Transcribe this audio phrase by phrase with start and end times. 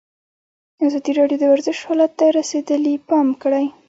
[0.85, 3.65] ازادي راډیو د ورزش حالت ته رسېدلي پام کړی.